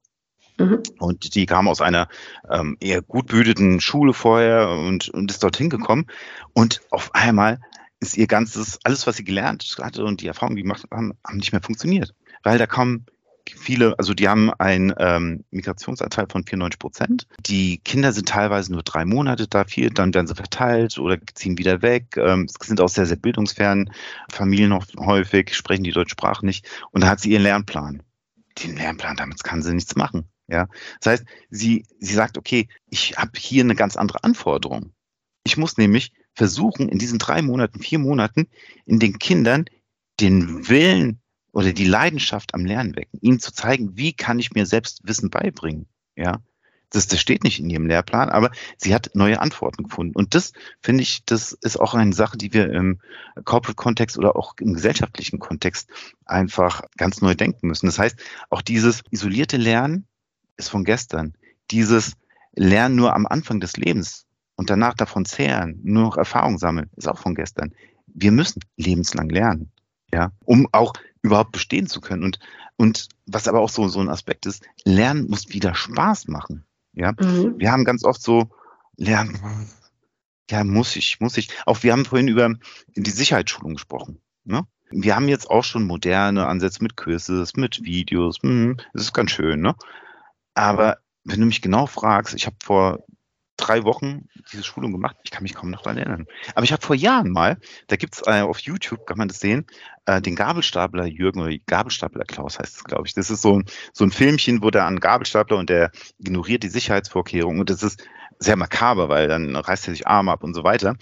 [0.58, 0.82] Mhm.
[1.00, 2.08] Und die kam aus einer
[2.50, 6.08] ähm, eher gut behüteten Schule vorher und, und ist dorthin gekommen.
[6.54, 7.60] Und auf einmal
[8.00, 11.38] ist ihr ganzes, alles, was sie gelernt hatte und die Erfahrungen, die gemacht haben, haben
[11.38, 12.14] nicht mehr funktioniert.
[12.44, 13.06] Weil da kamen
[13.56, 17.28] viele, also die haben einen ähm, Migrationsanteil von 94 Prozent.
[17.46, 21.58] Die Kinder sind teilweise nur drei Monate da, vier, dann werden sie verteilt oder ziehen
[21.58, 22.18] wieder weg.
[22.18, 23.90] Ähm, es sind auch sehr, sehr bildungsfern
[24.32, 26.68] Familien noch häufig, sprechen die deutsche Sprache nicht.
[26.92, 28.04] Und da hat sie ihren Lernplan.
[28.64, 30.26] Den Lernplan, damit kann sie nichts machen.
[30.48, 30.68] Ja,
[31.02, 34.94] das heißt, sie, sie sagt, okay, ich habe hier eine ganz andere Anforderung.
[35.44, 38.48] Ich muss nämlich versuchen, in diesen drei Monaten, vier Monaten,
[38.86, 39.66] in den Kindern
[40.20, 44.66] den Willen oder die Leidenschaft am Lernen wecken, ihnen zu zeigen, wie kann ich mir
[44.66, 45.88] selbst Wissen beibringen.
[46.16, 46.42] Ja,
[46.90, 50.16] das, das steht nicht in ihrem Lehrplan, aber sie hat neue Antworten gefunden.
[50.16, 53.02] Und das finde ich, das ist auch eine Sache, die wir im
[53.44, 55.90] Corporate-Kontext oder auch im gesellschaftlichen Kontext
[56.26, 57.88] einfach ganz neu denken müssen.
[57.88, 58.18] Das heißt,
[58.50, 60.08] auch dieses isolierte Lernen
[60.58, 61.34] ist von gestern.
[61.72, 62.14] Dieses
[62.56, 67.08] Lernen nur am Anfang des Lebens und danach davon zehren, nur noch Erfahrung sammeln, ist
[67.08, 67.74] auch von gestern.
[68.08, 69.72] Wir müssen lebenslang lernen,
[70.14, 72.24] ja, um auch überhaupt bestehen zu können.
[72.24, 72.40] Und,
[72.76, 76.66] und was aber auch so, so ein Aspekt ist, Lernen muss wieder Spaß machen.
[76.94, 77.56] Ja, mhm.
[77.58, 78.50] wir haben ganz oft so
[78.96, 79.40] Lernen,
[80.50, 81.50] ja, muss ich, muss ich.
[81.66, 82.56] Auch wir haben vorhin über
[82.96, 84.20] die Sicherheitsschulung gesprochen.
[84.46, 84.66] Ne?
[84.90, 88.38] Wir haben jetzt auch schon moderne Ansätze mit Kurses, mit Videos.
[88.42, 89.76] Hm, das ist ganz schön, ne?
[90.58, 93.06] Aber wenn du mich genau fragst, ich habe vor
[93.58, 95.18] drei Wochen diese Schulung gemacht.
[95.24, 96.28] Ich kann mich kaum noch daran erinnern.
[96.54, 99.66] Aber ich habe vor Jahren mal, da gibt's äh, auf YouTube, kann man das sehen,
[100.06, 103.14] äh, den Gabelstapler Jürgen oder Gabelstapler Klaus heißt es, glaube ich.
[103.14, 103.62] Das ist so,
[103.94, 107.60] so ein Filmchen, wo der an Gabelstapler und der ignoriert die Sicherheitsvorkehrungen.
[107.60, 108.08] Und das ist
[108.40, 110.96] sehr makaber, weil dann reißt er sich Arme ab und so weiter.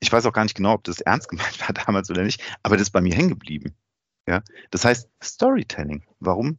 [0.00, 2.76] Ich weiß auch gar nicht genau, ob das ernst gemeint war damals oder nicht, aber
[2.76, 3.74] das ist bei mir hängen geblieben.
[4.28, 6.04] Ja, das heißt Storytelling.
[6.20, 6.58] Warum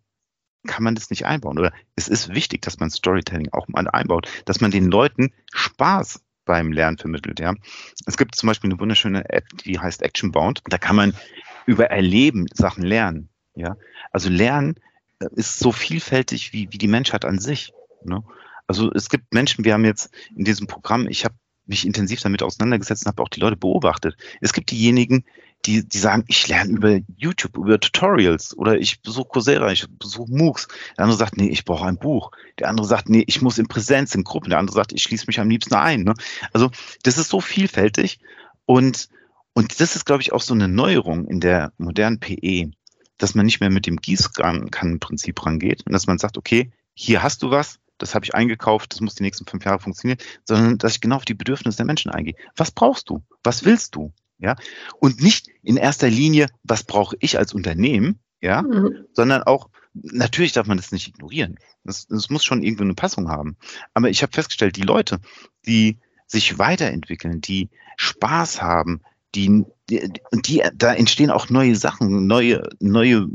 [0.68, 1.60] kann man das nicht einbauen?
[1.60, 6.22] Oder es ist wichtig, dass man Storytelling auch mal einbaut, dass man den Leuten Spaß
[6.46, 7.40] beim Lernen vermittelt.
[7.40, 7.54] Ja,
[8.06, 10.62] es gibt zum Beispiel eine wunderschöne App, die heißt Actionbound.
[10.70, 11.14] Da kann man
[11.66, 13.30] über Erleben Sachen lernen.
[13.56, 13.78] Ja,
[14.12, 14.76] also Lernen
[15.20, 17.74] äh, ist so vielfältig wie, wie die Menschheit an sich.
[18.04, 18.24] Ne?
[18.68, 22.44] Also es gibt Menschen, wir haben jetzt in diesem Programm, ich habe mich intensiv damit
[22.44, 24.18] auseinandergesetzt und habe auch die Leute beobachtet.
[24.42, 25.24] Es gibt diejenigen,
[25.66, 30.32] die, die sagen, ich lerne über YouTube, über Tutorials oder ich besuche Coursera, ich besuche
[30.32, 30.68] MOOCs.
[30.98, 32.32] Der andere sagt, nee, ich brauche ein Buch.
[32.60, 34.50] Der andere sagt, nee, ich muss in Präsenz, in Gruppen.
[34.50, 36.04] Der andere sagt, ich schließe mich am liebsten ein.
[36.04, 36.14] Ne?
[36.52, 36.70] Also
[37.04, 38.20] das ist so vielfältig
[38.66, 39.10] und,
[39.54, 42.72] und das ist, glaube ich, auch so eine Neuerung in der modernen PE,
[43.18, 47.42] dass man nicht mehr mit dem Gießkannenprinzip rangeht und dass man sagt, okay, hier hast
[47.42, 50.96] du was, das habe ich eingekauft, das muss die nächsten fünf Jahre funktionieren, sondern dass
[50.96, 52.36] ich genau auf die Bedürfnisse der Menschen eingehe.
[52.56, 53.24] Was brauchst du?
[53.44, 54.12] Was willst du?
[54.40, 54.58] Ja,
[55.00, 59.06] und nicht in erster Linie, was brauche ich als Unternehmen, ja, mhm.
[59.14, 61.58] sondern auch, natürlich darf man das nicht ignorieren.
[61.84, 63.58] Das, das muss schon irgendwie eine Passung haben.
[63.94, 65.20] Aber ich habe festgestellt, die Leute,
[65.66, 69.02] die sich weiterentwickeln, die Spaß haben,
[69.34, 73.28] die, die, die, da entstehen auch neue Sachen, neue, neue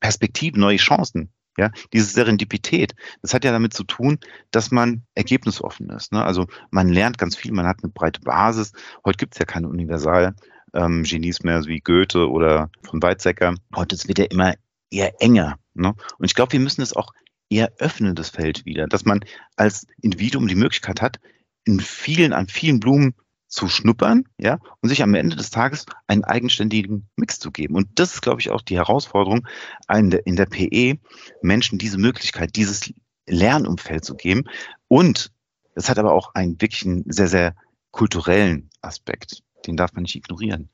[0.00, 1.30] Perspektiven, neue Chancen.
[1.58, 4.18] Ja, diese Serendipität, das hat ja damit zu tun,
[4.50, 6.12] dass man ergebnisoffen ist.
[6.12, 6.22] Ne?
[6.22, 8.72] Also man lernt ganz viel, man hat eine breite Basis.
[9.06, 11.04] Heute gibt es ja keine Universal-Genies ähm,
[11.42, 13.54] mehr wie Goethe oder von Weizsäcker.
[13.74, 14.54] Heute wird ja immer
[14.90, 15.58] eher enger.
[15.74, 15.94] Ne?
[16.18, 17.12] Und ich glaube, wir müssen es auch
[17.48, 19.20] eher öffnen, das Feld wieder, dass man
[19.56, 21.20] als Individuum die Möglichkeit hat,
[21.64, 23.14] in vielen, an vielen Blumen
[23.48, 27.76] zu schnuppern, ja, und sich am Ende des Tages einen eigenständigen Mix zu geben.
[27.76, 29.46] Und das ist, glaube ich, auch die Herausforderung
[29.92, 30.98] in der, in der PE,
[31.42, 32.92] Menschen diese Möglichkeit, dieses
[33.28, 34.44] Lernumfeld zu geben.
[34.88, 35.32] Und
[35.74, 37.54] es hat aber auch einen wirklich einen sehr, sehr
[37.92, 39.42] kulturellen Aspekt.
[39.66, 40.68] Den darf man nicht ignorieren.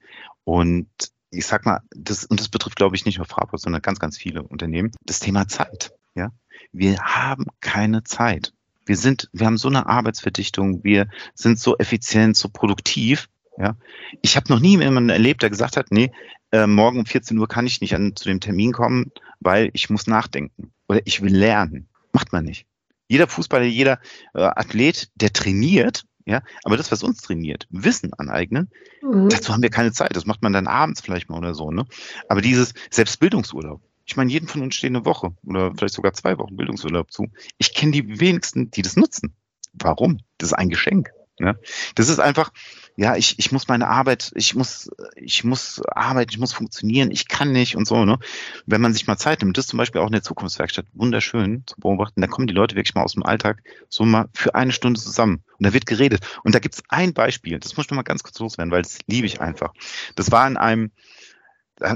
[0.44, 0.88] Und
[1.30, 4.18] ich sag mal, das, und das betrifft, glaube ich, nicht nur Fraport, sondern ganz, ganz
[4.18, 5.92] viele Unternehmen, das Thema Zeit.
[6.14, 6.30] Ja,
[6.72, 8.52] wir haben keine Zeit.
[8.84, 13.28] Wir sind, wir haben so eine Arbeitsverdichtung, wir sind so effizient, so produktiv.
[13.58, 13.76] Ja,
[14.22, 16.10] ich habe noch nie jemanden erlebt, der gesagt hat, nee,
[16.52, 19.90] äh, morgen um 14 Uhr kann ich nicht an, zu dem Termin kommen, weil ich
[19.90, 21.88] muss nachdenken oder ich will lernen.
[22.12, 22.66] Macht man nicht.
[23.08, 24.00] Jeder Fußballer, jeder
[24.34, 28.70] äh, Athlet, der trainiert, ja, aber das, was uns trainiert, Wissen aneignen,
[29.02, 29.28] mhm.
[29.28, 30.14] dazu haben wir keine Zeit.
[30.16, 31.84] Das macht man dann abends vielleicht mal oder so, ne?
[32.28, 36.38] Aber dieses Selbstbildungsurlaub, ich meine, jeden von uns steht eine Woche oder vielleicht sogar zwei
[36.38, 37.28] Wochen Bildungsurlaub zu.
[37.58, 39.34] Ich kenne die wenigsten, die das nutzen.
[39.72, 40.18] Warum?
[40.38, 41.10] Das ist ein Geschenk.
[41.42, 41.56] Ja?
[41.94, 42.50] Das ist einfach,
[42.96, 47.26] ja, ich, ich muss meine Arbeit, ich muss, ich muss arbeiten, ich muss funktionieren, ich
[47.26, 48.04] kann nicht und so.
[48.04, 48.18] Ne?
[48.66, 51.64] Wenn man sich mal Zeit nimmt, das ist zum Beispiel auch in der Zukunftswerkstatt wunderschön
[51.66, 54.72] zu beobachten, da kommen die Leute wirklich mal aus dem Alltag so mal für eine
[54.72, 56.24] Stunde zusammen und da wird geredet.
[56.44, 58.98] Und da gibt es ein Beispiel, das muss ich mal ganz kurz loswerden, weil das
[59.06, 59.72] liebe ich einfach.
[60.14, 60.90] Das war in einem,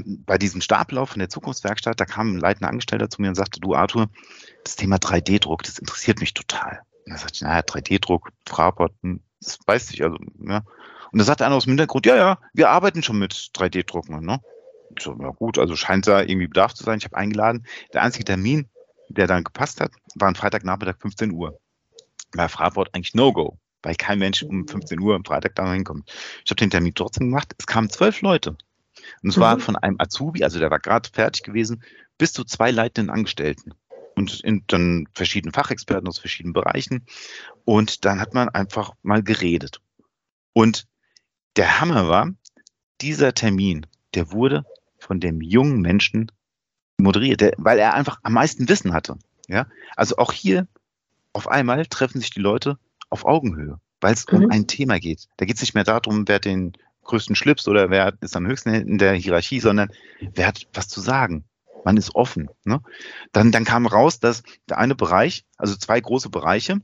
[0.05, 3.59] bei diesem Stapellauf in der Zukunftswerkstatt, da kam ein leitender Angestellter zu mir und sagte,
[3.59, 4.09] du Arthur,
[4.63, 6.81] das Thema 3D-Druck, das interessiert mich total.
[7.05, 10.63] Und da sagte ich, naja, 3D-Druck, Fraport, hm, das weiß ich, also, ja.
[11.11, 14.41] Und da sagte einer aus dem Hintergrund, ja, ja, wir arbeiten schon mit 3D-Drucken, ne?
[14.95, 16.97] Ich so, ja gut, also scheint da irgendwie Bedarf zu sein.
[16.97, 17.65] Ich habe eingeladen.
[17.93, 18.67] Der einzige Termin,
[19.09, 21.59] der dann gepasst hat, war ein Freitagnachmittag 15 Uhr.
[22.33, 26.09] Bei Fraport eigentlich No-Go, weil kein Mensch um 15 Uhr am Freitag da hinkommt.
[26.43, 27.53] Ich habe den Termin trotzdem gemacht.
[27.57, 28.57] Es kamen zwölf Leute.
[29.21, 29.41] Und es mhm.
[29.41, 31.83] war von einem Azubi, also der war gerade fertig gewesen,
[32.17, 33.73] bis zu zwei leitenden Angestellten
[34.17, 37.05] und in, dann verschiedene Fachexperten aus verschiedenen Bereichen.
[37.65, 39.79] Und dann hat man einfach mal geredet.
[40.53, 40.87] Und
[41.55, 42.31] der Hammer war,
[42.99, 44.65] dieser Termin, der wurde
[44.97, 46.31] von dem jungen Menschen
[46.97, 49.17] moderiert, der, weil er einfach am meisten Wissen hatte.
[49.47, 50.67] Ja, also auch hier
[51.31, 54.45] auf einmal treffen sich die Leute auf Augenhöhe, weil es mhm.
[54.45, 55.27] um ein Thema geht.
[55.37, 58.73] Da geht es nicht mehr darum, wer den größten Schlips oder wer ist am höchsten
[58.73, 59.89] in der Hierarchie, sondern
[60.33, 61.45] wer hat was zu sagen.
[61.87, 62.49] Man ist offen.
[62.65, 62.81] Ne?
[63.31, 66.81] Dann, dann kam raus, dass der eine Bereich, also zwei große Bereiche,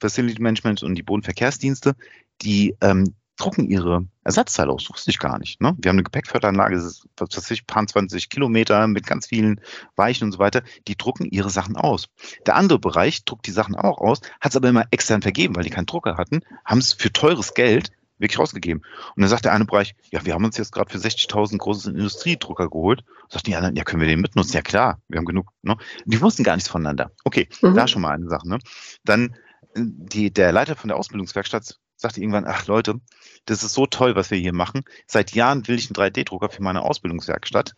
[0.00, 1.94] Facility Management und die Bodenverkehrsdienste,
[2.42, 4.82] die ähm, drucken ihre Ersatzteile aus.
[4.82, 5.60] Das wusste ich gar nicht.
[5.60, 5.76] Ne?
[5.78, 9.60] Wir haben eine Gepäckförderanlage, das ist, was weiß paar 20 Kilometer mit ganz vielen
[9.94, 10.64] Weichen und so weiter.
[10.88, 12.08] Die drucken ihre Sachen aus.
[12.44, 15.62] Der andere Bereich druckt die Sachen auch aus, hat es aber immer extern vergeben, weil
[15.62, 18.82] die keinen Drucker hatten, haben es für teures Geld wirklich rausgegeben.
[19.16, 21.90] Und dann sagt der eine Bereich, ja, wir haben uns jetzt gerade für 60.000 große
[21.90, 23.04] Industriedrucker geholt.
[23.28, 24.54] Sagt die anderen, ja, können wir den mitnutzen?
[24.54, 25.48] Ja, klar, wir haben genug.
[25.62, 25.76] Ne?
[26.04, 27.10] Die wussten gar nichts voneinander.
[27.24, 27.74] Okay, mhm.
[27.74, 28.48] da schon mal eine Sache.
[28.48, 28.58] Ne?
[29.04, 29.34] Dann
[29.74, 33.00] die, der Leiter von der Ausbildungswerkstatt sagte irgendwann, ach Leute,
[33.44, 34.82] das ist so toll, was wir hier machen.
[35.06, 37.74] Seit Jahren will ich einen 3D-Drucker für meine Ausbildungswerkstatt,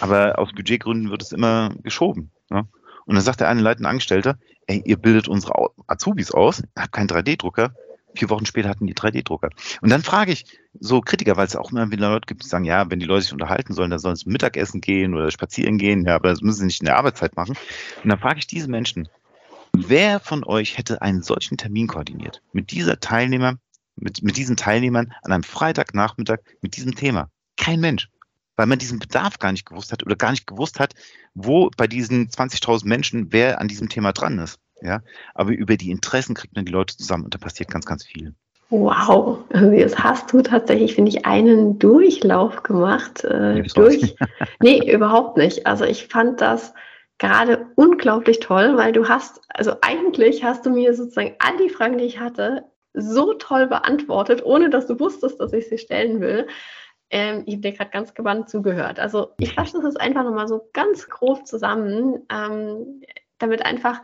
[0.00, 2.30] aber aus Budgetgründen wird es immer geschoben.
[2.50, 2.66] Ne?
[3.06, 7.08] Und dann sagt der eine leitende Angestellte, ey, ihr bildet unsere Azubis aus, habt keinen
[7.08, 7.74] 3D-Drucker.
[8.14, 9.50] Vier Wochen später hatten die 3D-Drucker.
[9.80, 10.44] Und dann frage ich
[10.78, 13.22] so Kritiker, weil es auch immer wieder Leute gibt, die sagen, ja, wenn die Leute
[13.22, 16.58] sich unterhalten sollen, dann sollen sie Mittagessen gehen oder spazieren gehen, ja, aber das müssen
[16.58, 17.56] sie nicht in der Arbeitszeit machen.
[18.02, 19.08] Und dann frage ich diese Menschen,
[19.72, 22.42] wer von euch hätte einen solchen Termin koordiniert?
[22.52, 23.58] Mit dieser Teilnehmer,
[23.96, 27.30] mit, mit diesen Teilnehmern an einem Freitagnachmittag mit diesem Thema?
[27.56, 28.08] Kein Mensch
[28.60, 30.92] weil man diesen Bedarf gar nicht gewusst hat oder gar nicht gewusst hat,
[31.32, 34.58] wo bei diesen 20.000 Menschen wer an diesem Thema dran ist.
[34.82, 35.00] Ja,
[35.34, 38.34] aber über die Interessen kriegt man die Leute zusammen und da passiert ganz, ganz viel.
[38.70, 43.24] Wow, also jetzt hast du tatsächlich, finde ich, einen Durchlauf gemacht.
[43.24, 44.14] Äh, durch.
[44.62, 45.66] nee, überhaupt nicht.
[45.66, 46.72] Also ich fand das
[47.18, 51.98] gerade unglaublich toll, weil du hast, also eigentlich hast du mir sozusagen all die Fragen,
[51.98, 52.64] die ich hatte,
[52.94, 56.46] so toll beantwortet, ohne dass du wusstest, dass ich sie stellen will.
[57.10, 59.00] Ähm, ich habe dir gerade ganz gebannt zugehört.
[59.00, 63.02] Also ich fasse das jetzt einfach nochmal so ganz grob zusammen, ähm,
[63.38, 64.00] damit einfach,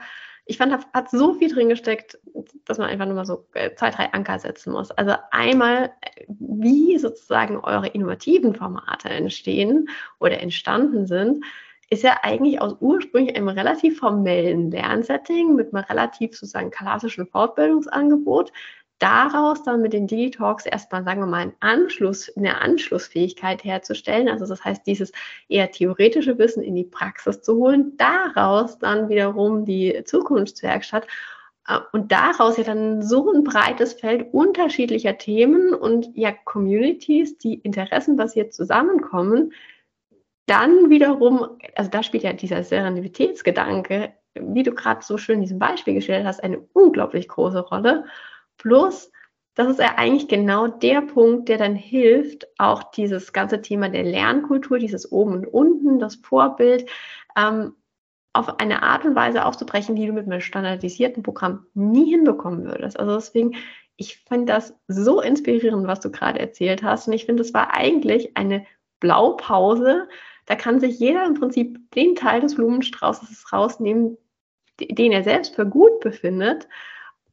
[0.48, 2.18] ich fand, da hat so viel drin gesteckt,
[2.64, 4.92] dass man einfach nochmal so äh, zwei, drei Anker setzen muss.
[4.92, 5.92] Also einmal,
[6.28, 9.88] wie sozusagen eure innovativen Formate entstehen
[10.20, 11.44] oder entstanden sind,
[11.90, 18.52] ist ja eigentlich aus ursprünglich einem relativ formellen Lernsetting mit einem relativ sozusagen klassischen Fortbildungsangebot
[18.98, 24.28] daraus dann mit den Digitalks erstmal, sagen wir mal, einen Anschluss, eine Anschlussfähigkeit herzustellen.
[24.28, 25.12] Also das heißt, dieses
[25.48, 31.06] eher theoretische Wissen in die Praxis zu holen, daraus dann wiederum die Zukunftswerkstatt
[31.68, 37.54] äh, und daraus ja dann so ein breites Feld unterschiedlicher Themen und ja Communities, die
[37.54, 39.52] interessenbasiert zusammenkommen,
[40.46, 45.58] dann wiederum, also da spielt ja dieser Serendipitätsgedanke, wie du gerade so schön in diesem
[45.58, 48.04] Beispiel gestellt hast, eine unglaublich große Rolle.
[48.58, 49.10] Plus,
[49.56, 54.04] das ist ja eigentlich genau der Punkt, der dann hilft, auch dieses ganze Thema der
[54.04, 56.88] Lernkultur, dieses Oben und Unten, das Vorbild,
[57.36, 57.72] ähm,
[58.34, 63.00] auf eine Art und Weise aufzubrechen, die du mit einem standardisierten Programm nie hinbekommen würdest.
[63.00, 63.56] Also deswegen,
[63.96, 67.06] ich finde das so inspirierend, was du gerade erzählt hast.
[67.06, 68.66] Und ich finde, es war eigentlich eine
[69.00, 70.06] Blaupause.
[70.44, 74.18] Da kann sich jeder im Prinzip den Teil des Blumenstraußes rausnehmen,
[74.78, 76.68] den er selbst für gut befindet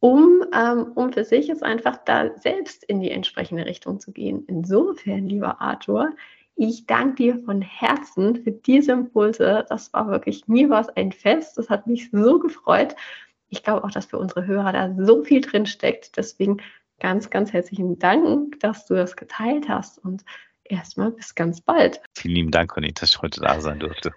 [0.04, 4.44] um, ähm, um für sich jetzt einfach da selbst in die entsprechende Richtung zu gehen.
[4.48, 6.10] Insofern, lieber Arthur,
[6.58, 9.66] ich danke dir von Herzen für diese Impulse.
[9.70, 11.58] Das war wirklich, mir war es ein Fest.
[11.58, 12.98] Das hat mich so gefreut.
[13.48, 16.18] Ich glaube auch, dass für unsere Hörer da so viel drin steckt.
[16.18, 16.58] Deswegen
[17.00, 20.26] ganz, ganz herzlichen Dank, dass du das geteilt hast und
[20.66, 22.02] erstmal bis ganz bald.
[22.14, 24.12] Vielen lieben Dank, Conny, dass ich heute da sein durfte.